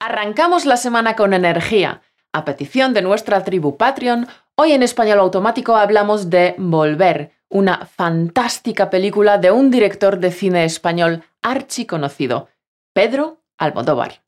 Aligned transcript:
Arrancamos 0.00 0.64
la 0.64 0.76
semana 0.76 1.16
con 1.16 1.34
energía. 1.34 2.02
A 2.32 2.44
petición 2.44 2.94
de 2.94 3.02
nuestra 3.02 3.42
tribu 3.42 3.76
Patreon, 3.76 4.28
hoy 4.54 4.70
en 4.70 4.84
español 4.84 5.18
automático 5.18 5.74
hablamos 5.74 6.30
de 6.30 6.54
Volver, 6.56 7.32
una 7.48 7.84
fantástica 7.84 8.90
película 8.90 9.38
de 9.38 9.50
un 9.50 9.72
director 9.72 10.20
de 10.20 10.30
cine 10.30 10.64
español 10.64 11.24
archiconocido, 11.42 12.48
Pedro 12.92 13.42
Almodóvar. 13.58 14.22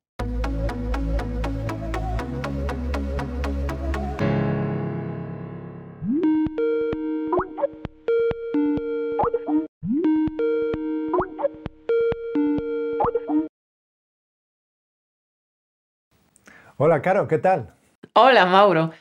Hola, 16.82 17.02
Caro, 17.02 17.28
¿qué 17.28 17.36
tal? 17.36 17.74
Hola, 18.14 18.46
Mauro. 18.46 18.92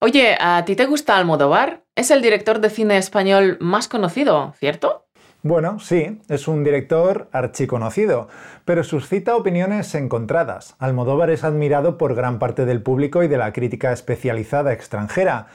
Oye, 0.00 0.38
¿a 0.40 0.64
ti 0.64 0.74
te 0.74 0.86
gusta 0.86 1.18
Almodóvar? 1.18 1.82
Es 1.94 2.10
el 2.10 2.22
director 2.22 2.60
de 2.60 2.70
cine 2.70 2.96
español 2.96 3.58
más 3.60 3.88
conocido, 3.88 4.54
¿cierto? 4.58 5.04
Bueno, 5.42 5.78
sí, 5.78 6.18
es 6.30 6.48
un 6.48 6.64
director 6.64 7.28
archiconocido, 7.32 8.28
pero 8.64 8.84
suscita 8.84 9.36
opiniones 9.36 9.94
encontradas. 9.94 10.76
Almodóvar 10.78 11.28
es 11.28 11.44
admirado 11.44 11.98
por 11.98 12.14
gran 12.14 12.38
parte 12.38 12.64
del 12.64 12.80
público 12.80 13.22
y 13.22 13.28
de 13.28 13.36
la 13.36 13.52
crítica 13.52 13.92
especializada 13.92 14.72
extranjera, 14.72 15.48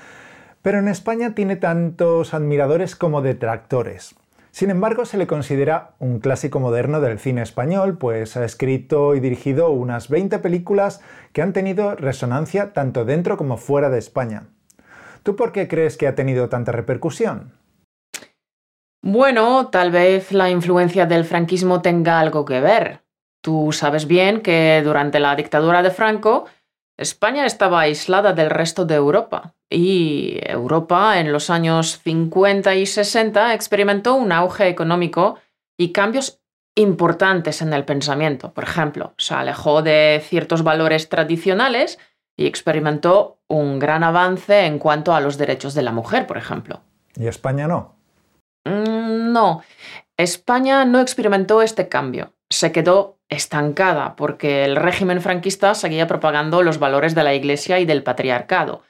pero 0.62 0.78
en 0.78 0.88
España 0.88 1.34
tiene 1.34 1.56
tantos 1.56 2.36
admiradores 2.36 2.96
como 2.96 3.24
detractores. 3.24 4.14
Sin 4.52 4.70
embargo, 4.70 5.06
se 5.06 5.18
le 5.18 5.28
considera 5.28 5.96
un 6.00 6.20
clásico 6.20 6.60
moderno 6.60 7.00
del 7.00 7.20
cine 7.20 7.42
español, 7.42 7.98
pues 7.98 8.36
ha 8.36 8.44
escrito 8.44 9.16
y 9.16 9.22
dirigido 9.22 9.72
unas 9.72 10.10
20 10.10 10.40
películas 10.40 11.02
que 11.32 11.42
han 11.42 11.54
tenido 11.54 11.96
resonancia 11.96 12.74
tanto 12.74 13.06
dentro 13.06 13.38
como 13.38 13.56
fuera 13.56 13.90
de 13.90 13.98
España. 13.98 14.48
¿Tú 15.24 15.38
por 15.38 15.54
qué 15.54 15.70
crees 15.70 15.96
que 15.96 16.08
ha 16.08 16.16
tenido 16.16 16.50
tanta 16.50 16.74
repercusión? 16.74 17.54
Bueno, 19.02 19.70
tal 19.70 19.90
vez 19.90 20.32
la 20.34 20.50
influencia 20.50 21.06
del 21.06 21.26
franquismo 21.26 21.82
tenga 21.82 22.20
algo 22.20 22.44
que 22.44 22.60
ver. 22.60 23.02
Tú 23.42 23.72
sabes 23.72 24.06
bien 24.06 24.42
que 24.42 24.82
durante 24.84 25.20
la 25.20 25.36
dictadura 25.36 25.82
de 25.82 25.90
Franco, 25.92 26.46
España 27.02 27.46
estaba 27.46 27.82
aislada 27.82 28.34
del 28.34 28.50
resto 28.50 28.86
de 28.86 28.96
Europa 28.96 29.54
y 29.70 30.40
Europa 30.44 31.20
en 31.20 31.32
los 31.32 31.50
años 31.50 32.00
50 32.04 32.76
y 32.76 32.86
60 32.86 33.54
experimentó 33.54 34.14
un 34.14 34.32
auge 34.32 34.68
económico 34.68 35.40
y 35.78 35.92
cambios 35.92 36.40
importantes 36.76 37.62
en 37.62 37.74
el 37.74 37.86
pensamiento. 37.86 38.54
Por 38.54 38.64
ejemplo, 38.64 39.14
se 39.18 39.34
alejó 39.34 39.82
de 39.82 40.22
ciertos 40.24 40.64
valores 40.64 41.10
tradicionales 41.10 41.98
y 42.38 42.46
experimentó 42.46 43.40
un 43.48 43.80
gran 43.80 44.04
avance 44.04 44.66
en 44.66 44.78
cuanto 44.78 45.14
a 45.14 45.22
los 45.22 45.38
derechos 45.38 45.74
de 45.74 45.82
la 45.82 45.92
mujer, 45.92 46.28
por 46.28 46.38
ejemplo. 46.38 46.82
¿Y 47.16 47.28
España 47.28 47.68
no? 47.68 47.96
Mm, 48.64 49.34
no, 49.34 49.64
España 50.18 50.86
no 50.86 51.00
experimentó 51.00 51.62
este 51.62 51.90
cambio. 51.90 52.34
Se 52.50 52.72
quedó 52.72 53.18
estancada 53.32 54.16
porque 54.16 54.64
el 54.66 54.76
régimen 54.76 55.22
franquista 55.22 55.74
seguía 55.74 56.06
propagando 56.06 56.62
los 56.62 56.78
valores 56.78 57.16
de 57.16 57.24
la 57.24 57.34
Iglesia 57.34 57.80
y 57.80 57.86
del 57.86 58.04
patriarcado. 58.04 58.84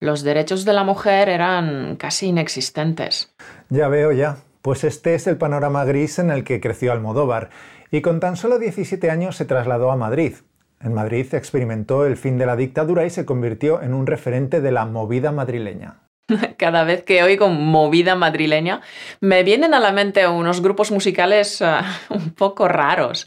Los 0.00 0.22
derechos 0.22 0.64
de 0.64 0.72
la 0.72 0.84
mujer 0.84 1.28
eran 1.28 1.96
casi 1.96 2.28
inexistentes. 2.28 3.34
Ya 3.68 3.88
veo, 3.88 4.12
ya. 4.12 4.38
Pues 4.62 4.84
este 4.84 5.14
es 5.14 5.26
el 5.26 5.36
panorama 5.36 5.84
gris 5.84 6.18
en 6.18 6.30
el 6.30 6.44
que 6.44 6.60
creció 6.60 6.92
Almodóvar, 6.92 7.50
y 7.90 8.00
con 8.00 8.20
tan 8.20 8.36
solo 8.36 8.58
17 8.58 9.10
años 9.10 9.36
se 9.36 9.44
trasladó 9.44 9.90
a 9.90 9.96
Madrid. 9.96 10.34
En 10.80 10.94
Madrid 10.94 11.34
experimentó 11.34 12.06
el 12.06 12.16
fin 12.16 12.38
de 12.38 12.46
la 12.46 12.54
dictadura 12.54 13.04
y 13.04 13.10
se 13.10 13.24
convirtió 13.24 13.82
en 13.82 13.94
un 13.94 14.06
referente 14.06 14.60
de 14.60 14.70
la 14.70 14.84
movida 14.86 15.32
madrileña. 15.32 16.02
Cada 16.56 16.84
vez 16.84 17.02
que 17.02 17.22
oigo 17.22 17.48
movida 17.48 18.14
madrileña, 18.14 18.82
me 19.20 19.42
vienen 19.42 19.74
a 19.74 19.80
la 19.80 19.90
mente 19.90 20.28
unos 20.28 20.60
grupos 20.62 20.90
musicales 20.92 21.60
uh, 21.60 21.82
un 22.14 22.30
poco 22.34 22.68
raros. 22.68 23.26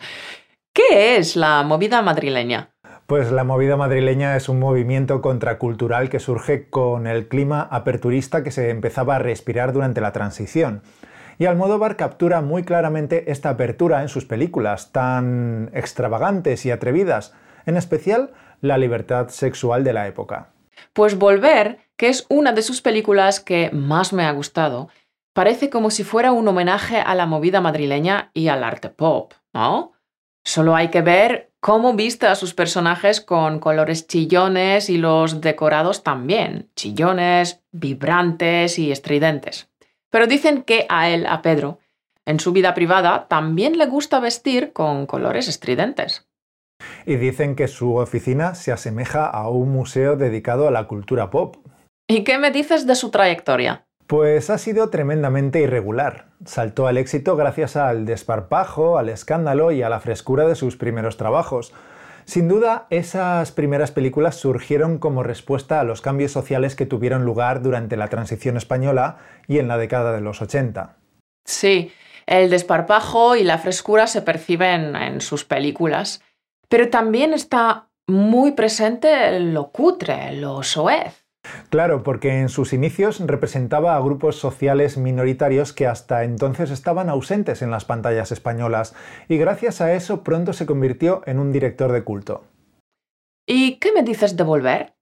¿Qué 0.73 1.17
es 1.17 1.35
la 1.35 1.63
movida 1.63 2.01
madrileña? 2.01 2.69
Pues 3.05 3.29
la 3.29 3.43
movida 3.43 3.75
madrileña 3.75 4.37
es 4.37 4.47
un 4.47 4.57
movimiento 4.57 5.21
contracultural 5.21 6.09
que 6.09 6.21
surge 6.21 6.69
con 6.69 7.07
el 7.07 7.27
clima 7.27 7.67
aperturista 7.69 8.41
que 8.41 8.51
se 8.51 8.69
empezaba 8.69 9.17
a 9.17 9.19
respirar 9.19 9.73
durante 9.73 9.99
la 9.99 10.13
transición. 10.13 10.81
Y 11.37 11.45
Almodóvar 11.45 11.97
captura 11.97 12.39
muy 12.39 12.63
claramente 12.63 13.31
esta 13.31 13.49
apertura 13.49 14.01
en 14.01 14.07
sus 14.07 14.23
películas, 14.23 14.93
tan 14.93 15.71
extravagantes 15.73 16.65
y 16.65 16.71
atrevidas, 16.71 17.33
en 17.65 17.75
especial 17.75 18.31
la 18.61 18.77
libertad 18.77 19.27
sexual 19.27 19.83
de 19.83 19.91
la 19.91 20.07
época. 20.07 20.53
Pues 20.93 21.17
Volver, 21.19 21.79
que 21.97 22.07
es 22.07 22.25
una 22.29 22.53
de 22.53 22.61
sus 22.61 22.81
películas 22.81 23.41
que 23.41 23.71
más 23.73 24.13
me 24.13 24.23
ha 24.23 24.31
gustado, 24.31 24.87
parece 25.33 25.69
como 25.69 25.91
si 25.91 26.05
fuera 26.05 26.31
un 26.31 26.47
homenaje 26.47 27.01
a 27.01 27.13
la 27.13 27.25
movida 27.25 27.59
madrileña 27.59 28.31
y 28.33 28.47
al 28.47 28.63
arte 28.63 28.87
pop, 28.87 29.33
¿no? 29.53 29.91
Solo 30.43 30.75
hay 30.75 30.89
que 30.89 31.01
ver 31.01 31.51
cómo 31.59 31.93
viste 31.93 32.25
a 32.27 32.35
sus 32.35 32.53
personajes 32.53 33.21
con 33.21 33.59
colores 33.59 34.07
chillones 34.07 34.89
y 34.89 34.97
los 34.97 35.41
decorados 35.41 36.03
también, 36.03 36.69
chillones, 36.75 37.61
vibrantes 37.71 38.79
y 38.79 38.91
estridentes. 38.91 39.69
Pero 40.09 40.27
dicen 40.27 40.63
que 40.63 40.85
a 40.89 41.09
él, 41.09 41.25
a 41.27 41.41
Pedro, 41.41 41.79
en 42.25 42.39
su 42.39 42.51
vida 42.51 42.73
privada 42.73 43.27
también 43.27 43.77
le 43.77 43.85
gusta 43.85 44.19
vestir 44.19 44.73
con 44.73 45.05
colores 45.05 45.47
estridentes. 45.47 46.27
Y 47.05 47.15
dicen 47.15 47.55
que 47.55 47.67
su 47.67 47.95
oficina 47.95 48.55
se 48.55 48.71
asemeja 48.71 49.27
a 49.27 49.49
un 49.49 49.71
museo 49.71 50.15
dedicado 50.15 50.67
a 50.67 50.71
la 50.71 50.87
cultura 50.87 51.29
pop. 51.29 51.57
¿Y 52.07 52.23
qué 52.23 52.37
me 52.39 52.51
dices 52.51 52.87
de 52.87 52.95
su 52.95 53.11
trayectoria? 53.11 53.85
Pues 54.11 54.49
ha 54.49 54.57
sido 54.57 54.89
tremendamente 54.89 55.61
irregular. 55.61 56.25
Saltó 56.43 56.87
al 56.87 56.97
éxito 56.97 57.37
gracias 57.37 57.77
al 57.77 58.05
desparpajo, 58.05 58.97
al 58.97 59.07
escándalo 59.07 59.71
y 59.71 59.83
a 59.83 59.87
la 59.87 60.01
frescura 60.01 60.45
de 60.45 60.55
sus 60.55 60.75
primeros 60.75 61.15
trabajos. 61.15 61.71
Sin 62.25 62.49
duda, 62.49 62.87
esas 62.89 63.53
primeras 63.53 63.91
películas 63.91 64.35
surgieron 64.35 64.97
como 64.99 65.23
respuesta 65.23 65.79
a 65.79 65.85
los 65.85 66.01
cambios 66.01 66.33
sociales 66.33 66.75
que 66.75 66.85
tuvieron 66.85 67.23
lugar 67.23 67.61
durante 67.61 67.95
la 67.95 68.09
transición 68.09 68.57
española 68.57 69.19
y 69.47 69.59
en 69.59 69.69
la 69.69 69.77
década 69.77 70.11
de 70.11 70.19
los 70.19 70.41
80. 70.41 70.97
Sí, 71.45 71.93
el 72.25 72.49
desparpajo 72.49 73.37
y 73.37 73.45
la 73.45 73.59
frescura 73.59 74.07
se 74.07 74.21
perciben 74.21 74.93
en 74.97 75.21
sus 75.21 75.45
películas, 75.45 76.21
pero 76.67 76.89
también 76.89 77.33
está 77.33 77.87
muy 78.07 78.51
presente 78.51 79.39
lo 79.39 79.71
cutre, 79.71 80.33
lo 80.33 80.63
soez. 80.63 81.20
Claro, 81.69 82.03
porque 82.03 82.39
en 82.39 82.49
sus 82.49 82.73
inicios 82.73 83.19
representaba 83.19 83.95
a 83.95 84.01
grupos 84.01 84.35
sociales 84.35 84.97
minoritarios 84.97 85.73
que 85.73 85.87
hasta 85.87 86.23
entonces 86.23 86.69
estaban 86.69 87.09
ausentes 87.09 87.61
en 87.61 87.71
las 87.71 87.85
pantallas 87.85 88.31
españolas, 88.31 88.93
y 89.27 89.37
gracias 89.37 89.81
a 89.81 89.93
eso 89.93 90.23
pronto 90.23 90.53
se 90.53 90.65
convirtió 90.65 91.21
en 91.25 91.39
un 91.39 91.51
director 91.51 91.91
de 91.91 92.03
culto. 92.03 92.43
¿Y 93.47 93.77
qué 93.77 93.91
me 93.91 94.03
dices 94.03 94.37
de 94.37 94.43
Volver? 94.43 94.93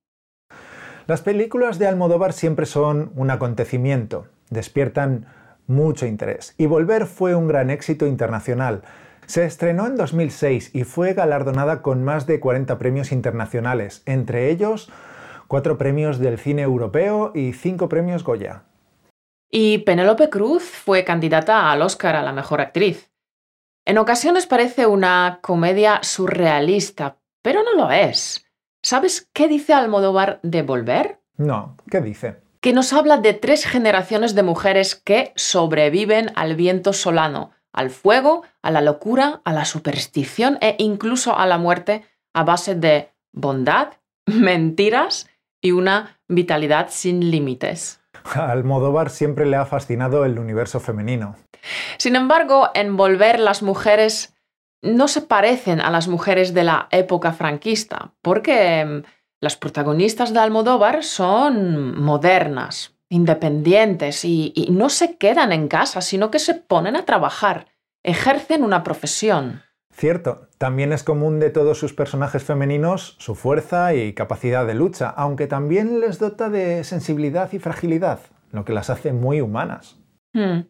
Las 1.08 1.22
películas 1.22 1.80
de 1.80 1.88
Almodóvar 1.88 2.34
siempre 2.34 2.66
son 2.66 3.12
un 3.16 3.32
acontecimiento, 3.32 4.28
despiertan 4.50 5.26
mucho 5.66 6.06
interés, 6.06 6.54
y 6.58 6.68
Volver 6.68 7.06
fue 7.06 7.36
un 7.36 7.48
gran 7.48 7.70
éxito 7.70 8.06
internacional. 8.06 8.84
Se 9.26 9.44
estrenó 9.46 9.88
en 9.88 9.96
2006 9.96 10.72
y 10.74 10.84
fue 10.84 11.14
galardonada 11.14 11.82
con 11.82 12.04
más 12.04 12.26
de 12.26 12.40
40 12.40 12.78
premios 12.78 13.12
internacionales, 13.12 14.04
entre 14.06 14.50
ellos 14.50 14.92
cuatro 15.50 15.80
premios 15.80 16.20
del 16.20 16.38
cine 16.38 16.62
europeo 16.62 17.32
y 17.34 17.54
cinco 17.54 17.90
premios 17.90 18.24
Goya. 18.24 18.64
Y 19.52 19.80
Penélope 19.80 20.30
Cruz 20.30 20.64
fue 20.64 21.04
candidata 21.04 21.72
al 21.72 21.82
Oscar 21.82 22.16
a 22.16 22.22
la 22.22 22.32
mejor 22.32 22.62
actriz. 22.62 23.12
En 23.84 23.98
ocasiones 23.98 24.46
parece 24.46 24.86
una 24.86 25.40
comedia 25.42 26.02
surrealista, 26.04 27.18
pero 27.42 27.64
no 27.64 27.74
lo 27.74 27.92
es. 27.92 28.46
¿Sabes 28.84 29.28
qué 29.34 29.48
dice 29.48 29.74
Almodóvar 29.74 30.40
de 30.44 30.62
Volver? 30.62 31.20
No, 31.36 31.76
¿qué 31.90 32.00
dice? 32.00 32.42
Que 32.62 32.72
nos 32.72 32.94
habla 32.94 33.18
de 33.18 33.34
tres 33.34 33.66
generaciones 33.66 34.36
de 34.36 34.44
mujeres 34.44 34.94
que 34.96 35.34
sobreviven 35.36 36.32
al 36.36 36.56
viento 36.56 36.94
solano, 36.94 37.52
al 37.74 37.90
fuego, 37.90 38.44
a 38.62 38.70
la 38.70 38.82
locura, 38.82 39.42
a 39.46 39.54
la 39.54 39.66
superstición 39.66 40.60
e 40.62 40.76
incluso 40.78 41.36
a 41.36 41.48
la 41.48 41.58
muerte 41.58 42.04
a 42.36 42.44
base 42.44 42.76
de 42.76 43.10
bondad, 43.32 43.94
mentiras 44.28 45.28
y 45.62 45.72
una 45.72 46.20
vitalidad 46.28 46.88
sin 46.90 47.32
límites. 47.32 48.02
Al 48.34 48.50
Almodóvar 48.52 49.10
siempre 49.10 49.46
le 49.46 49.58
ha 49.58 49.66
fascinado 49.66 50.26
el 50.26 50.40
universo 50.40 50.80
femenino. 50.80 51.36
Sin 51.98 52.16
embargo, 52.16 52.70
en 52.74 52.98
Volver 52.98 53.40
las 53.40 53.62
mujeres 53.62 54.36
no 54.82 55.08
se 55.08 55.22
parecen 55.22 55.82
a 55.82 55.90
las 55.92 56.08
mujeres 56.08 56.54
de 56.54 56.64
la 56.64 56.88
época 56.92 57.34
franquista, 57.34 58.14
porque 58.22 58.86
mm, 58.86 59.04
las 59.42 59.58
protagonistas 59.58 60.34
de 60.34 60.40
Almodóvar 60.40 61.04
son 61.04 62.00
modernas, 62.02 62.96
independientes 63.10 64.24
y, 64.24 64.54
y, 64.56 64.72
no 64.72 64.90
se 64.90 65.18
quedan 65.18 65.52
en 65.52 65.68
casa, 65.68 66.02
sino 66.02 66.32
que 66.32 66.40
se 66.40 66.54
ponen 66.54 66.96
a 66.96 67.06
trabajar, 67.06 67.68
ejercen 68.04 68.64
una 68.64 68.84
profesión. 68.84 69.64
Cierto, 70.00 70.48
también 70.58 70.94
es 70.94 71.04
común 71.04 71.42
de 71.42 71.50
todos 71.50 71.78
sus 71.78 71.92
personajes 71.92 72.42
femeninos 72.42 73.18
su 73.20 73.36
fuerza 73.36 73.94
y 73.94 74.14
capacidad 74.14 74.66
de 74.66 74.74
lucha, 74.74 75.10
aunque 75.10 75.46
también 75.46 76.00
les 76.00 76.20
dota 76.20 76.50
de 76.50 76.86
sensibilidad 76.86 77.52
y 77.52 77.60
fragilidad, 77.60 78.22
lo 78.54 78.64
que 78.64 78.72
las 78.72 78.90
hace 78.90 79.12
muy 79.12 79.42
humanas. 79.42 79.98
Hmm. 80.34 80.62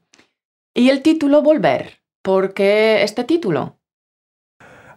¿Y 0.74 0.90
el 0.90 1.04
título 1.04 1.44
Volver? 1.44 2.00
¿Por 2.24 2.56
qué 2.56 3.04
este 3.04 3.24
título? 3.24 3.78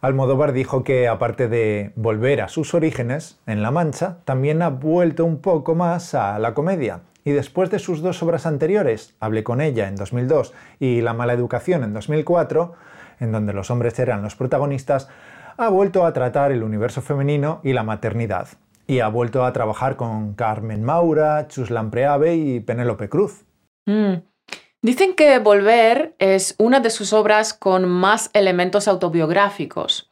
Almodóvar 0.01 0.55
dijo 0.55 0.83
que, 0.83 1.09
aparte 1.09 1.49
de 1.49 1.93
volver 1.97 2.41
a 2.41 2.49
sus 2.49 2.73
orígenes, 2.73 3.39
en 3.45 3.61
La 3.61 3.71
Mancha, 3.71 4.21
también 4.25 4.63
ha 4.63 4.71
vuelto 4.71 5.27
un 5.27 5.43
poco 5.43 5.75
más 5.75 6.15
a 6.15 6.39
la 6.39 6.55
comedia. 6.55 7.03
Y 7.23 7.33
después 7.33 7.69
de 7.69 7.79
sus 7.79 8.01
dos 8.01 8.23
obras 8.23 8.47
anteriores, 8.47 9.15
Hablé 9.21 9.45
con 9.45 9.61
ella 9.61 9.89
en 9.89 9.97
2002 9.97 10.55
y 10.81 11.03
La 11.03 11.13
mala 11.13 11.35
educación 11.35 11.85
en 11.85 11.93
2004, 11.93 12.92
en 13.23 13.33
donde 13.33 13.53
los 13.53 13.71
hombres 13.71 13.99
eran 13.99 14.23
los 14.23 14.35
protagonistas, 14.35 15.09
ha 15.57 15.69
vuelto 15.69 16.05
a 16.05 16.13
tratar 16.13 16.53
el 16.53 16.63
universo 16.63 17.01
femenino 17.01 17.61
y 17.63 17.73
la 17.73 17.85
maternidad. 17.85 18.49
Y 18.87 19.01
ha 19.01 19.09
vuelto 19.09 19.45
a 19.45 19.53
trabajar 19.53 19.97
con 19.97 20.35
Carmen 20.35 20.83
Maura, 20.83 21.47
Chuslan 21.49 21.91
Preave 21.91 22.35
y 22.35 22.61
Penélope 22.61 23.09
Cruz. 23.09 23.45
Mm. 23.87 24.15
Dicen 24.83 25.15
que 25.15 25.39
Volver 25.39 26.17
es 26.19 26.57
una 26.59 26.81
de 26.81 26.91
sus 26.91 27.13
obras 27.13 27.55
con 27.55 27.89
más 27.89 28.31
elementos 28.33 28.89
autobiográficos. 28.89 30.11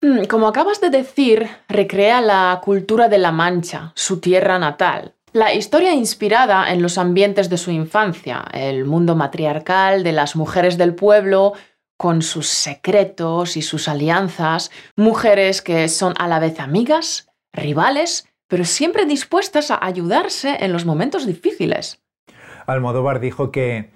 Mm, 0.00 0.24
como 0.24 0.48
acabas 0.48 0.80
de 0.80 0.90
decir, 0.90 1.48
recrea 1.68 2.20
la 2.20 2.60
cultura 2.64 3.08
de 3.08 3.18
La 3.18 3.30
Mancha, 3.30 3.92
su 3.94 4.18
tierra 4.18 4.58
natal. 4.58 5.14
La 5.32 5.54
historia 5.54 5.94
inspirada 5.94 6.70
en 6.72 6.82
los 6.82 6.98
ambientes 6.98 7.48
de 7.48 7.56
su 7.56 7.70
infancia, 7.70 8.44
el 8.52 8.84
mundo 8.84 9.14
matriarcal 9.14 10.02
de 10.02 10.12
las 10.12 10.36
mujeres 10.36 10.76
del 10.76 10.94
pueblo, 10.94 11.54
con 12.02 12.20
sus 12.20 12.48
secretos 12.48 13.56
y 13.56 13.62
sus 13.62 13.86
alianzas, 13.86 14.72
mujeres 14.96 15.62
que 15.62 15.86
son 15.86 16.14
a 16.18 16.26
la 16.26 16.40
vez 16.40 16.58
amigas, 16.58 17.28
rivales, 17.52 18.28
pero 18.48 18.64
siempre 18.64 19.06
dispuestas 19.06 19.70
a 19.70 19.78
ayudarse 19.80 20.56
en 20.64 20.72
los 20.72 20.84
momentos 20.84 21.28
difíciles. 21.28 22.02
Almodóvar 22.66 23.20
dijo 23.20 23.52
que 23.52 23.92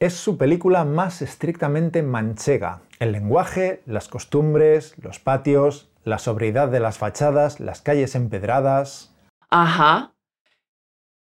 es 0.00 0.12
su 0.12 0.36
película 0.36 0.84
más 0.84 1.22
estrictamente 1.22 2.02
manchega. 2.02 2.82
El 2.98 3.12
lenguaje, 3.12 3.82
las 3.86 4.08
costumbres, 4.08 4.94
los 4.98 5.18
patios, 5.18 5.88
la 6.04 6.18
sobriedad 6.18 6.68
de 6.68 6.80
las 6.80 6.98
fachadas, 6.98 7.58
las 7.58 7.80
calles 7.80 8.14
empedradas. 8.16 9.16
Ajá. 9.48 10.12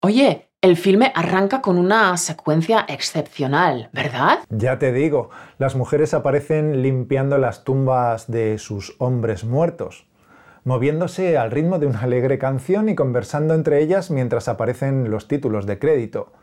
Oye, 0.01 0.49
el 0.61 0.77
filme 0.77 1.11
arranca 1.13 1.61
con 1.61 1.77
una 1.77 2.17
secuencia 2.17 2.85
excepcional, 2.87 3.89
¿verdad? 3.93 4.39
Ya 4.49 4.79
te 4.79 4.91
digo, 4.91 5.29
las 5.59 5.75
mujeres 5.75 6.13
aparecen 6.13 6.81
limpiando 6.81 7.37
las 7.37 7.63
tumbas 7.63 8.31
de 8.31 8.57
sus 8.57 8.95
hombres 8.97 9.43
muertos, 9.43 10.07
moviéndose 10.63 11.37
al 11.37 11.51
ritmo 11.51 11.77
de 11.77 11.85
una 11.85 12.01
alegre 12.01 12.39
canción 12.39 12.89
y 12.89 12.95
conversando 12.95 13.53
entre 13.53 13.81
ellas 13.83 14.09
mientras 14.09 14.47
aparecen 14.47 15.11
los 15.11 15.27
títulos 15.27 15.67
de 15.67 15.77
crédito. 15.77 16.33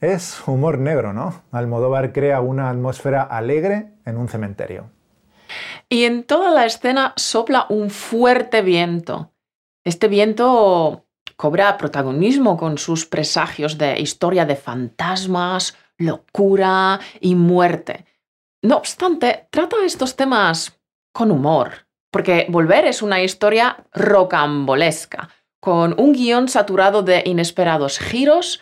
Es 0.00 0.42
humor 0.48 0.78
negro, 0.78 1.12
¿no? 1.12 1.42
Almodóvar 1.52 2.12
crea 2.12 2.40
una 2.40 2.68
atmósfera 2.68 3.22
alegre 3.22 3.92
en 4.04 4.16
un 4.16 4.28
cementerio. 4.28 4.90
Y 5.88 6.04
en 6.04 6.24
toda 6.24 6.50
la 6.50 6.66
escena 6.66 7.12
sopla 7.16 7.66
un 7.68 7.90
fuerte 7.90 8.62
viento. 8.62 9.30
Este 9.84 10.08
viento 10.08 11.03
cobra 11.36 11.76
protagonismo 11.76 12.56
con 12.56 12.78
sus 12.78 13.06
presagios 13.06 13.78
de 13.78 14.00
historia 14.00 14.44
de 14.44 14.56
fantasmas, 14.56 15.76
locura 15.98 17.00
y 17.20 17.34
muerte. 17.34 18.06
No 18.62 18.76
obstante, 18.76 19.48
trata 19.50 19.76
estos 19.84 20.16
temas 20.16 20.80
con 21.12 21.30
humor, 21.30 21.86
porque 22.10 22.46
Volver 22.48 22.86
es 22.86 23.02
una 23.02 23.22
historia 23.22 23.84
rocambolesca, 23.92 25.28
con 25.60 25.94
un 25.98 26.12
guion 26.12 26.48
saturado 26.48 27.02
de 27.02 27.22
inesperados 27.26 27.98
giros, 27.98 28.60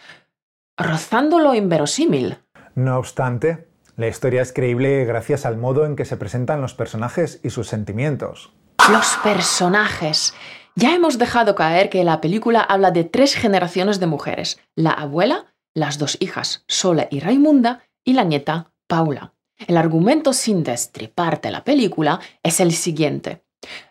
rozando 0.77 1.39
lo 1.39 1.55
inverosímil. 1.55 2.39
No 2.75 2.99
obstante, 2.99 3.69
la 3.97 4.09
historia 4.09 4.43
es 4.43 4.53
creíble 4.53 5.05
gracias 5.05 5.45
al 5.45 5.59
modo 5.59 5.85
en 5.85 5.97
que 5.97 6.05
se 6.05 6.17
presentan 6.17 6.61
los 6.61 6.75
personajes 6.75 7.41
y 7.43 7.51
sus 7.51 7.69
sentimientos. 7.69 8.53
Los 8.91 9.17
personajes. 9.23 10.35
Ya 10.75 10.95
hemos 10.95 11.19
dejado 11.19 11.55
caer 11.55 11.91
que 11.91 12.03
la 12.03 12.21
película 12.21 12.61
habla 12.61 12.91
de 12.91 13.05
tres 13.05 13.35
generaciones 13.35 14.01
de 14.01 14.07
mujeres, 14.07 14.59
la 14.75 14.91
abuela, 14.91 15.55
las 15.75 15.99
dos 15.99 16.17
hijas, 16.21 16.65
Sole 16.67 17.09
y 17.11 17.21
Raimunda, 17.21 17.83
y 18.05 18.15
la 18.15 18.25
nieta, 18.25 18.73
Paula. 18.87 19.35
El 19.67 19.77
argumento 19.77 20.33
sin 20.33 20.65
destriparte 20.65 21.51
la 21.51 21.63
película 21.63 22.21
es 22.43 22.59
el 22.61 22.73
siguiente. 22.73 23.45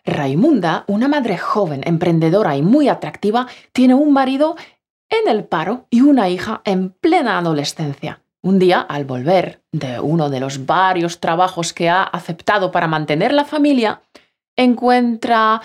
Raimunda, 0.04 0.84
una 0.88 1.08
madre 1.08 1.38
joven, 1.38 1.82
emprendedora 1.84 2.56
y 2.56 2.62
muy 2.62 2.88
atractiva, 2.88 3.46
tiene 3.72 3.94
un 3.94 4.12
marido 4.12 4.56
en 5.08 5.28
el 5.28 5.44
paro 5.44 5.86
y 5.88 6.00
una 6.00 6.28
hija 6.28 6.62
en 6.64 6.90
plena 6.90 7.38
adolescencia. 7.38 8.22
Un 8.42 8.58
día, 8.58 8.80
al 8.80 9.04
volver 9.04 9.62
de 9.70 10.00
uno 10.00 10.28
de 10.28 10.40
los 10.40 10.66
varios 10.66 11.20
trabajos 11.20 11.72
que 11.72 11.88
ha 11.88 12.02
aceptado 12.02 12.72
para 12.72 12.88
mantener 12.88 13.32
la 13.32 13.44
familia, 13.44 14.02
encuentra 14.56 15.62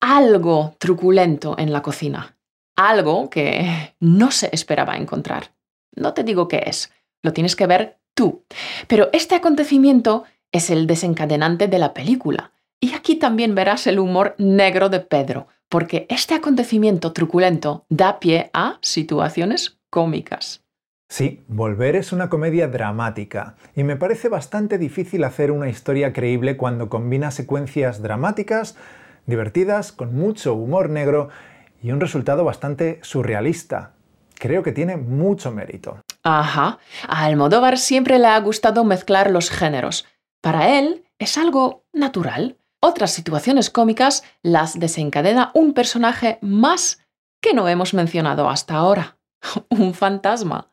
algo 0.00 0.74
truculento 0.78 1.56
en 1.58 1.72
la 1.72 1.82
cocina. 1.82 2.36
Algo 2.76 3.28
que 3.30 3.94
no 4.00 4.30
se 4.30 4.48
esperaba 4.52 4.96
encontrar. 4.96 5.54
No 5.94 6.14
te 6.14 6.24
digo 6.24 6.48
qué 6.48 6.62
es, 6.66 6.92
lo 7.22 7.32
tienes 7.32 7.56
que 7.56 7.66
ver 7.66 7.98
tú. 8.14 8.44
Pero 8.88 9.10
este 9.12 9.34
acontecimiento 9.34 10.24
es 10.52 10.70
el 10.70 10.86
desencadenante 10.86 11.68
de 11.68 11.78
la 11.78 11.94
película. 11.94 12.52
Y 12.80 12.94
aquí 12.94 13.16
también 13.16 13.54
verás 13.54 13.86
el 13.86 13.98
humor 13.98 14.34
negro 14.38 14.88
de 14.88 15.00
Pedro, 15.00 15.48
porque 15.68 16.06
este 16.08 16.34
acontecimiento 16.34 17.12
truculento 17.12 17.84
da 17.90 18.18
pie 18.18 18.50
a 18.54 18.78
situaciones 18.80 19.78
cómicas. 19.90 20.64
Sí, 21.10 21.42
Volver 21.48 21.96
es 21.96 22.12
una 22.12 22.30
comedia 22.30 22.68
dramática, 22.68 23.56
y 23.74 23.82
me 23.82 23.96
parece 23.96 24.28
bastante 24.28 24.78
difícil 24.78 25.24
hacer 25.24 25.50
una 25.50 25.68
historia 25.68 26.12
creíble 26.12 26.56
cuando 26.56 26.88
combina 26.88 27.32
secuencias 27.32 28.00
dramáticas, 28.00 28.76
divertidas, 29.26 29.92
con 29.92 30.14
mucho 30.14 30.54
humor 30.54 30.90
negro 30.90 31.28
y 31.82 31.92
un 31.92 32.00
resultado 32.00 32.44
bastante 32.44 32.98
surrealista. 33.02 33.92
Creo 34.34 34.62
que 34.62 34.72
tiene 34.72 34.96
mucho 34.96 35.50
mérito. 35.50 35.98
Ajá, 36.22 36.78
a 37.06 37.24
Almodóvar 37.24 37.78
siempre 37.78 38.18
le 38.18 38.26
ha 38.26 38.40
gustado 38.40 38.84
mezclar 38.84 39.30
los 39.30 39.50
géneros. 39.50 40.06
Para 40.42 40.78
él 40.78 41.04
es 41.18 41.36
algo 41.36 41.84
natural, 41.92 42.56
otras 42.80 43.12
situaciones 43.12 43.70
cómicas 43.70 44.24
las 44.42 44.78
desencadena 44.78 45.50
un 45.54 45.74
personaje 45.74 46.38
más 46.40 47.04
que 47.42 47.54
no 47.54 47.68
hemos 47.68 47.94
mencionado 47.94 48.48
hasta 48.48 48.74
ahora, 48.74 49.18
un 49.68 49.94
fantasma. 49.94 50.72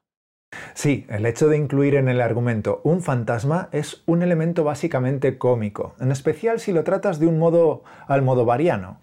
Sí, 0.73 1.05
el 1.09 1.25
hecho 1.25 1.49
de 1.49 1.57
incluir 1.57 1.95
en 1.95 2.07
el 2.07 2.21
argumento 2.21 2.81
un 2.83 3.01
fantasma 3.01 3.69
es 3.71 4.03
un 4.05 4.21
elemento 4.21 4.63
básicamente 4.63 5.37
cómico, 5.37 5.95
en 5.99 6.11
especial 6.11 6.59
si 6.59 6.71
lo 6.71 6.83
tratas 6.83 7.19
de 7.19 7.27
un 7.27 7.39
modo 7.39 7.83
almodovariano. 8.07 8.99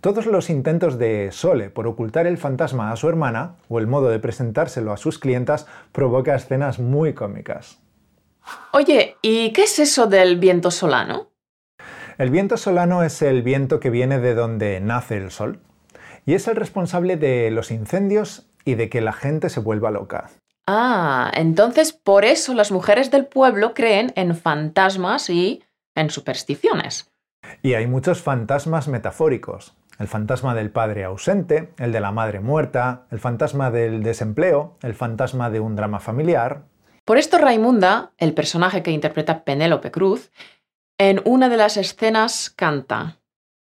Todos 0.00 0.26
los 0.26 0.50
intentos 0.50 0.98
de 0.98 1.30
Sole 1.30 1.70
por 1.70 1.86
ocultar 1.86 2.26
el 2.26 2.38
fantasma 2.38 2.90
a 2.90 2.96
su 2.96 3.08
hermana, 3.08 3.56
o 3.68 3.78
el 3.78 3.86
modo 3.86 4.08
de 4.08 4.18
presentárselo 4.18 4.92
a 4.92 4.96
sus 4.96 5.18
clientas, 5.18 5.66
provoca 5.92 6.34
escenas 6.34 6.78
muy 6.78 7.14
cómicas. 7.14 7.80
Oye, 8.72 9.16
¿y 9.22 9.52
qué 9.52 9.62
es 9.62 9.78
eso 9.78 10.06
del 10.06 10.38
viento 10.38 10.70
solano? 10.70 11.30
El 12.18 12.30
viento 12.30 12.56
solano 12.56 13.02
es 13.02 13.22
el 13.22 13.42
viento 13.42 13.80
que 13.80 13.90
viene 13.90 14.18
de 14.18 14.34
donde 14.34 14.80
nace 14.80 15.16
el 15.16 15.30
sol 15.30 15.60
y 16.26 16.34
es 16.34 16.46
el 16.48 16.56
responsable 16.56 17.16
de 17.16 17.50
los 17.50 17.70
incendios 17.70 18.50
y 18.64 18.74
de 18.74 18.88
que 18.88 19.00
la 19.00 19.12
gente 19.12 19.48
se 19.48 19.60
vuelva 19.60 19.90
loca. 19.90 20.30
Ah, 20.66 21.30
entonces 21.34 21.92
por 21.92 22.24
eso 22.24 22.54
las 22.54 22.72
mujeres 22.72 23.10
del 23.10 23.26
pueblo 23.26 23.74
creen 23.74 24.12
en 24.16 24.34
fantasmas 24.34 25.28
y 25.28 25.62
en 25.94 26.10
supersticiones. 26.10 27.12
Y 27.62 27.74
hay 27.74 27.86
muchos 27.86 28.22
fantasmas 28.22 28.88
metafóricos. 28.88 29.74
El 29.98 30.08
fantasma 30.08 30.54
del 30.54 30.70
padre 30.70 31.04
ausente, 31.04 31.72
el 31.78 31.92
de 31.92 32.00
la 32.00 32.10
madre 32.10 32.40
muerta, 32.40 33.06
el 33.10 33.20
fantasma 33.20 33.70
del 33.70 34.02
desempleo, 34.02 34.76
el 34.82 34.94
fantasma 34.94 35.50
de 35.50 35.60
un 35.60 35.76
drama 35.76 36.00
familiar. 36.00 36.64
Por 37.04 37.18
esto 37.18 37.38
Raimunda, 37.38 38.12
el 38.18 38.32
personaje 38.34 38.82
que 38.82 38.90
interpreta 38.90 39.44
Penélope 39.44 39.90
Cruz, 39.90 40.32
en 40.98 41.20
una 41.24 41.48
de 41.48 41.56
las 41.56 41.76
escenas 41.76 42.50
canta, 42.50 43.18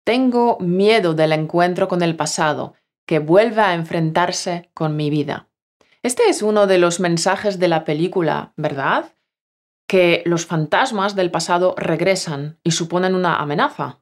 Tengo 0.03 0.57
miedo 0.59 1.15
del 1.15 1.31
encuentro 1.31 1.87
con 1.87 2.01
el 2.03 2.15
pasado, 2.15 2.75
que 3.07 3.19
vuelva 3.19 3.69
a 3.69 3.73
enfrentarse 3.73 4.69
con 4.73 4.95
mi 4.95 5.09
vida. 5.09 5.47
Este 6.05 6.29
es 6.29 6.43
uno 6.43 6.67
de 6.67 6.77
los 6.77 6.99
mensajes 6.99 7.57
de 7.57 7.67
la 7.67 7.83
película, 7.83 8.53
¿verdad? 8.57 9.05
Que 9.87 10.21
los 10.25 10.45
fantasmas 10.45 11.15
del 11.15 11.31
pasado 11.31 11.73
regresan 11.79 12.59
y 12.61 12.73
suponen 12.73 13.15
una 13.15 13.37
amenaza. 13.37 14.01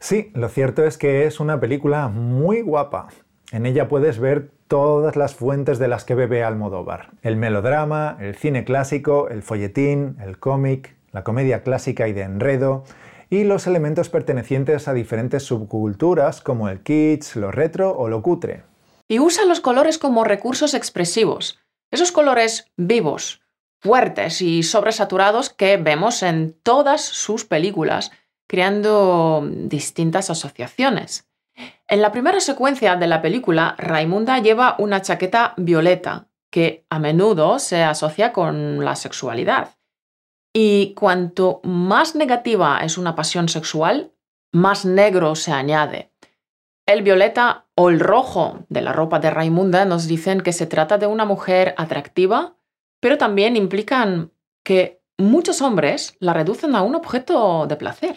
Sí, 0.00 0.30
lo 0.34 0.50
cierto 0.50 0.84
es 0.84 0.98
que 0.98 1.24
es 1.24 1.40
una 1.40 1.58
película 1.58 2.08
muy 2.08 2.60
guapa. 2.60 3.08
En 3.52 3.64
ella 3.64 3.88
puedes 3.88 4.18
ver 4.18 4.50
todas 4.68 5.16
las 5.16 5.34
fuentes 5.34 5.78
de 5.78 5.88
las 5.88 6.04
que 6.04 6.14
bebe 6.14 6.44
Almodóvar. 6.44 7.12
El 7.22 7.36
melodrama, 7.36 8.18
el 8.20 8.34
cine 8.34 8.66
clásico, 8.66 9.30
el 9.30 9.42
folletín, 9.42 10.18
el 10.20 10.38
cómic, 10.38 10.94
la 11.10 11.24
comedia 11.24 11.62
clásica 11.62 12.06
y 12.06 12.12
de 12.12 12.24
enredo, 12.24 12.84
y 13.30 13.44
los 13.44 13.66
elementos 13.66 14.10
pertenecientes 14.10 14.88
a 14.88 14.92
diferentes 14.92 15.44
subculturas 15.44 16.42
como 16.42 16.68
el 16.68 16.82
kitsch, 16.82 17.36
lo 17.36 17.50
retro 17.50 17.96
o 17.96 18.08
lo 18.08 18.20
cutre. 18.20 18.68
Y 19.10 19.18
usa 19.18 19.44
los 19.44 19.58
colores 19.58 19.98
como 19.98 20.22
recursos 20.22 20.72
expresivos, 20.72 21.58
esos 21.90 22.12
colores 22.12 22.70
vivos, 22.76 23.42
fuertes 23.80 24.40
y 24.40 24.62
sobresaturados 24.62 25.50
que 25.50 25.78
vemos 25.78 26.22
en 26.22 26.52
todas 26.62 27.02
sus 27.02 27.44
películas, 27.44 28.12
creando 28.46 29.44
distintas 29.44 30.30
asociaciones. 30.30 31.28
En 31.88 32.02
la 32.02 32.12
primera 32.12 32.38
secuencia 32.38 32.94
de 32.94 33.08
la 33.08 33.20
película, 33.20 33.74
Raimunda 33.78 34.38
lleva 34.38 34.76
una 34.78 35.02
chaqueta 35.02 35.54
violeta, 35.56 36.28
que 36.48 36.86
a 36.88 37.00
menudo 37.00 37.58
se 37.58 37.82
asocia 37.82 38.32
con 38.32 38.84
la 38.84 38.94
sexualidad. 38.94 39.70
Y 40.52 40.94
cuanto 40.94 41.60
más 41.64 42.14
negativa 42.14 42.78
es 42.84 42.96
una 42.96 43.16
pasión 43.16 43.48
sexual, 43.48 44.12
más 44.52 44.84
negro 44.84 45.34
se 45.34 45.50
añade. 45.50 46.09
El 46.86 47.02
violeta 47.02 47.66
o 47.74 47.88
el 47.88 48.00
rojo 48.00 48.64
de 48.68 48.80
la 48.80 48.92
ropa 48.92 49.20
de 49.20 49.30
Raimunda 49.30 49.84
nos 49.84 50.06
dicen 50.06 50.40
que 50.40 50.52
se 50.52 50.66
trata 50.66 50.98
de 50.98 51.06
una 51.06 51.24
mujer 51.24 51.74
atractiva, 51.76 52.56
pero 53.00 53.16
también 53.18 53.56
implican 53.56 54.32
que 54.64 55.00
muchos 55.18 55.62
hombres 55.62 56.16
la 56.18 56.32
reducen 56.32 56.74
a 56.74 56.82
un 56.82 56.94
objeto 56.94 57.66
de 57.66 57.76
placer. 57.76 58.16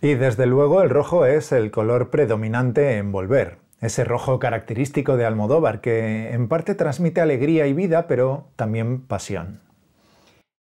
Y 0.00 0.14
desde 0.14 0.46
luego 0.46 0.82
el 0.82 0.90
rojo 0.90 1.24
es 1.24 1.52
el 1.52 1.70
color 1.70 2.10
predominante 2.10 2.96
en 2.98 3.12
Volver, 3.12 3.58
ese 3.80 4.04
rojo 4.04 4.38
característico 4.38 5.16
de 5.16 5.24
Almodóvar 5.24 5.80
que 5.80 6.30
en 6.30 6.48
parte 6.48 6.74
transmite 6.74 7.20
alegría 7.20 7.66
y 7.66 7.72
vida, 7.72 8.06
pero 8.06 8.48
también 8.56 9.06
pasión. 9.06 9.62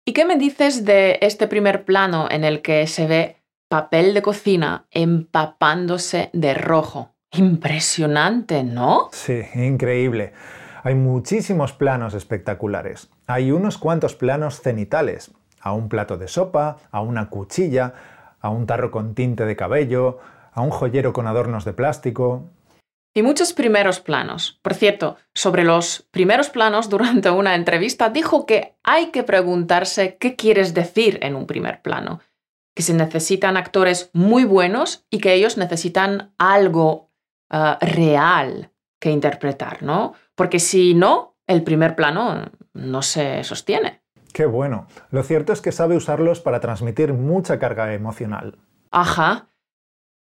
¿Y 0.05 0.13
qué 0.13 0.25
me 0.25 0.37
dices 0.37 0.85
de 0.85 1.19
este 1.21 1.47
primer 1.47 1.85
plano 1.85 2.27
en 2.31 2.43
el 2.43 2.61
que 2.61 2.87
se 2.87 3.05
ve 3.05 3.38
papel 3.69 4.13
de 4.13 4.21
cocina 4.21 4.87
empapándose 4.91 6.29
de 6.33 6.53
rojo? 6.55 7.13
Impresionante, 7.31 8.63
¿no? 8.63 9.09
Sí, 9.13 9.43
increíble. 9.53 10.33
Hay 10.83 10.95
muchísimos 10.95 11.73
planos 11.73 12.15
espectaculares. 12.15 13.09
Hay 13.27 13.51
unos 13.51 13.77
cuantos 13.77 14.15
planos 14.15 14.61
cenitales, 14.61 15.31
a 15.61 15.73
un 15.73 15.87
plato 15.87 16.17
de 16.17 16.27
sopa, 16.27 16.77
a 16.89 17.01
una 17.01 17.29
cuchilla, 17.29 17.93
a 18.41 18.49
un 18.49 18.65
tarro 18.65 18.89
con 18.89 19.13
tinte 19.13 19.45
de 19.45 19.55
cabello, 19.55 20.19
a 20.51 20.61
un 20.61 20.71
joyero 20.71 21.13
con 21.13 21.27
adornos 21.27 21.65
de 21.65 21.73
plástico. 21.73 22.49
Y 23.13 23.21
muchos 23.21 23.53
primeros 23.53 23.99
planos. 23.99 24.59
Por 24.61 24.73
cierto, 24.73 25.17
sobre 25.33 25.63
los 25.63 26.07
primeros 26.11 26.49
planos 26.49 26.89
durante 26.89 27.29
una 27.29 27.55
entrevista 27.55 28.09
dijo 28.09 28.45
que 28.45 28.75
hay 28.83 29.07
que 29.07 29.23
preguntarse 29.23 30.17
qué 30.17 30.35
quieres 30.35 30.73
decir 30.73 31.19
en 31.21 31.35
un 31.35 31.45
primer 31.45 31.81
plano, 31.81 32.21
que 32.79 32.83
se 32.83 32.93
necesitan 32.93 33.57
actores 33.57 34.09
muy 34.13 34.45
buenos 34.45 35.05
y 35.09 35.19
que 35.19 35.33
ellos 35.33 35.57
necesitan 35.57 36.33
algo 36.37 37.11
ah, 37.49 37.77
real 37.81 38.71
que 39.01 39.11
interpretar, 39.11 39.83
¿no? 39.83 40.13
Porque 40.33 40.59
si 40.59 40.93
no, 40.93 41.35
el 41.45 41.63
primer 41.63 41.97
plano 41.97 42.49
no 42.73 43.01
se 43.01 43.43
sostiene. 43.43 44.01
Qué 44.31 44.45
bueno. 44.45 44.87
Lo 45.11 45.23
cierto 45.23 45.51
es 45.51 45.59
que 45.59 45.73
sabe 45.73 45.97
usarlos 45.97 46.39
para 46.39 46.61
transmitir 46.61 47.11
mucha 47.11 47.59
carga 47.59 47.93
emocional. 47.93 48.57
Ajá. 48.91 49.49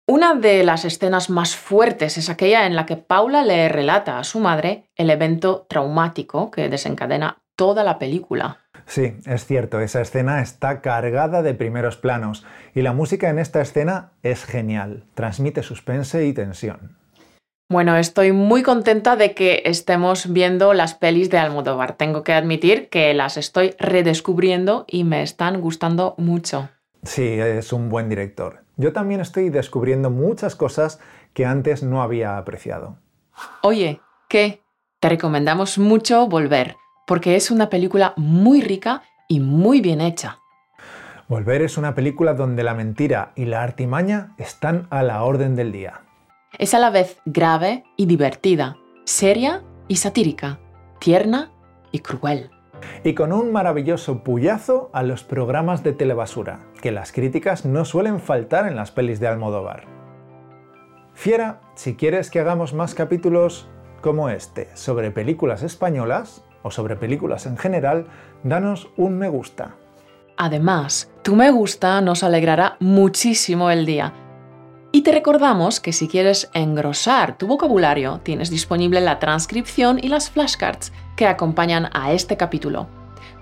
Una 0.08 0.34
de 0.34 0.64
las 0.64 0.86
escenas 0.86 1.30
más 1.30 1.56
fuertes 1.56 2.18
es 2.18 2.32
aquella 2.32 2.66
en 2.66 2.76
la 2.76 2.88
que 2.88 2.98
Paula 2.98 3.44
le 3.44 3.70
relata 3.70 4.18
a 4.18 4.24
su 4.24 4.40
madre 4.40 4.90
el 4.96 5.12
evento 5.12 5.68
traumático 5.70 6.50
que 6.50 6.68
desencadena 6.68 7.44
toda 7.56 7.84
la 7.84 8.00
película. 8.00 8.58
Sí, 8.90 9.14
es 9.28 9.46
cierto, 9.46 9.80
esa 9.82 10.02
escena 10.02 10.42
está 10.42 10.82
cargada 10.82 11.44
de 11.44 11.54
primeros 11.54 11.96
planos 11.96 12.44
y 12.74 12.82
la 12.82 12.92
música 12.92 13.30
en 13.30 13.38
esta 13.38 13.62
escena 13.62 14.14
es 14.24 14.46
genial, 14.46 15.04
transmite 15.14 15.62
suspense 15.62 16.26
y 16.26 16.34
tensión. 16.34 16.98
Bueno, 17.70 17.96
estoy 17.98 18.32
muy 18.32 18.64
contenta 18.64 19.16
de 19.16 19.36
que 19.36 19.62
estemos 19.66 20.34
viendo 20.34 20.74
las 20.74 20.96
pelis 20.96 21.30
de 21.30 21.38
Almodóvar. 21.38 21.98
Tengo 21.98 22.24
que 22.24 22.34
admitir 22.34 22.90
que 22.90 23.14
las 23.14 23.38
estoy 23.38 23.76
redescubriendo 23.78 24.86
y 24.88 25.04
me 25.04 25.22
están 25.22 25.62
gustando 25.62 26.16
mucho. 26.18 26.70
Sí, 27.04 27.28
es 27.40 27.72
un 27.72 27.90
buen 27.90 28.10
director. 28.10 28.64
Yo 28.76 28.92
también 28.92 29.22
estoy 29.22 29.52
descubriendo 29.52 30.10
muchas 30.10 30.56
cosas 30.56 31.00
que 31.36 31.46
antes 31.46 31.84
no 31.84 32.02
había 32.02 32.40
apreciado. 32.40 32.98
Oye, 33.62 34.02
¿qué? 34.30 34.64
Te 35.00 35.10
recomendamos 35.10 35.78
mucho 35.78 36.26
Volver, 36.26 36.76
porque 37.10 37.36
es 37.36 37.50
una 37.50 37.72
película 37.72 38.14
muy 38.18 38.62
rica 38.62 39.02
y 39.28 39.40
muy 39.40 39.82
bien 39.82 40.00
hecha. 40.00 40.42
Volver 41.28 41.64
es 41.64 41.76
una 41.76 41.96
película 41.96 42.36
donde 42.36 42.62
la 42.62 42.76
mentira 42.76 43.32
y 43.36 43.46
la 43.46 43.64
artimaña 43.64 44.36
están 44.38 44.86
a 44.92 45.02
la 45.02 45.24
orden 45.24 45.56
del 45.56 45.72
día. 45.72 46.02
Es 46.60 46.76
a 46.76 46.80
la 46.80 46.92
vez 46.92 47.18
grave 47.26 47.84
y 47.98 48.06
divertida, 48.06 48.78
seria 49.06 49.64
y 49.88 49.96
satírica, 49.96 50.60
tierna 51.00 51.52
y 51.92 52.00
cruel 52.00 52.52
y 53.04 53.16
con 53.16 53.34
un 53.34 53.52
maravilloso 53.52 54.24
puyazo 54.24 54.92
a 54.94 55.02
los 55.02 55.24
programas 55.24 55.84
de 55.84 55.94
telebasura, 55.94 56.60
que 56.80 56.92
las 56.92 57.12
críticas 57.12 57.66
no 57.66 57.86
suelen 57.86 58.20
faltar 58.20 58.68
en 58.68 58.76
las 58.76 58.92
pelis 58.92 59.20
de 59.20 59.28
Almodóvar. 59.28 59.86
Fiera, 61.16 61.60
si 61.74 61.96
quieres 61.96 62.30
que 62.30 62.40
hagamos 62.40 62.74
más 62.74 62.94
capítulos 62.94 63.68
como 64.02 64.30
este 64.30 64.70
sobre 64.76 65.12
películas 65.12 65.64
españolas 65.64 66.46
o 66.64 66.72
sobre 66.72 66.96
películas 66.96 67.46
en 67.46 67.58
general, 67.58 68.08
danos 68.44 68.90
un 68.98 69.18
me 69.18 69.30
gusta. 69.30 69.76
Además, 70.38 71.12
tu 71.22 71.36
me 71.36 71.52
gusta 71.52 72.00
nos 72.02 72.24
alegrará 72.24 72.78
muchísimo 72.80 73.72
el 73.72 73.86
día. 73.86 74.14
Y 74.92 75.04
te 75.04 75.12
recordamos 75.12 75.80
que 75.80 75.94
si 75.94 76.08
quieres 76.08 76.50
engrosar 76.54 77.38
tu 77.38 77.46
vocabulario, 77.46 78.22
tienes 78.24 78.50
disponible 78.50 79.02
la 79.02 79.20
transcripción 79.20 80.00
y 80.02 80.08
las 80.08 80.32
flashcards 80.32 80.92
que 81.16 81.28
acompañan 81.28 81.90
a 81.94 82.12
este 82.14 82.38
capítulo. 82.38 82.88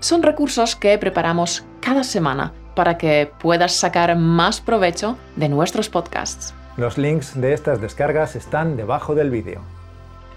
Son 0.00 0.22
recursos 0.22 0.76
que 0.76 0.98
preparamos 0.98 1.64
cada 1.80 2.04
semana 2.04 2.52
para 2.74 2.98
que 2.98 3.32
puedas 3.40 3.72
sacar 3.72 4.14
más 4.16 4.60
provecho 4.60 5.16
de 5.36 5.48
nuestros 5.48 5.88
podcasts. 5.88 6.54
Los 6.76 6.98
links 6.98 7.40
de 7.40 7.54
estas 7.54 7.80
descargas 7.80 8.36
están 8.36 8.76
debajo 8.76 9.14
del 9.14 9.30
vídeo. 9.30 9.62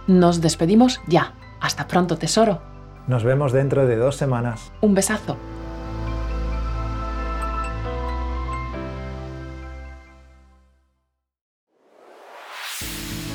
Nos 0.07 0.41
despedimos 0.41 1.01
ya. 1.07 1.33
Hasta 1.59 1.87
pronto, 1.87 2.17
tesoro. 2.17 2.70
Nos 3.07 3.23
vemos 3.23 3.51
dentro 3.51 3.87
de 3.87 3.95
dos 3.95 4.15
semanas. 4.15 4.71
Un 4.81 4.93
besazo. 4.93 5.37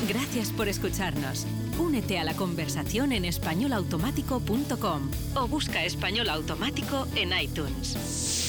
Gracias 0.09 0.53
por 0.53 0.69
escucharnos. 0.69 1.47
Únete 1.79 2.19
a 2.19 2.25
la 2.25 2.35
conversación 2.35 3.13
en 3.13 3.25
españolautomático.com 3.25 5.11
o 5.35 5.49
busca 5.49 5.85
español 5.85 6.29
automático 6.29 7.07
en 7.17 7.31
iTunes. 7.39 8.46